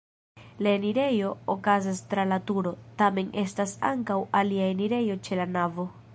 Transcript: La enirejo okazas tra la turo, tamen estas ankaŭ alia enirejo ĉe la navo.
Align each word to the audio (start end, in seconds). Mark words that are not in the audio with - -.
La 0.67 0.71
enirejo 0.77 1.33
okazas 1.55 2.01
tra 2.13 2.25
la 2.31 2.41
turo, 2.49 2.73
tamen 3.03 3.31
estas 3.45 3.77
ankaŭ 3.93 4.19
alia 4.43 4.73
enirejo 4.77 5.23
ĉe 5.29 5.41
la 5.45 5.49
navo. 5.59 5.93